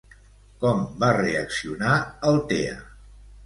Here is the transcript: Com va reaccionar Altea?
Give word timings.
Com 0.63 0.81
va 1.03 1.11
reaccionar 1.19 2.01
Altea? 2.33 2.85